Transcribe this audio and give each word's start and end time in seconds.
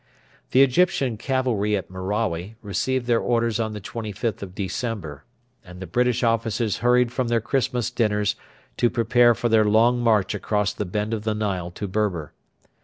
The 0.49 0.63
Egyptian 0.63 1.15
cavalry 1.15 1.77
at 1.77 1.91
Merawi 1.91 2.55
received 2.63 3.05
their 3.05 3.19
orders 3.19 3.59
on 3.59 3.73
the 3.73 3.79
25th 3.79 4.41
of 4.41 4.55
December, 4.55 5.25
and 5.63 5.79
the 5.79 5.85
British 5.85 6.23
officers 6.23 6.77
hurried 6.77 7.11
from 7.11 7.27
their 7.27 7.39
Christmas 7.39 7.91
dinners 7.91 8.35
to 8.77 8.89
prepare 8.89 9.35
for 9.35 9.47
their 9.47 9.65
long 9.65 9.99
march 10.01 10.33
across 10.33 10.73
the 10.73 10.85
bend 10.85 11.13
of 11.13 11.21
the 11.21 11.35
Nile 11.35 11.69
to 11.73 11.87
Berber. 11.87 12.33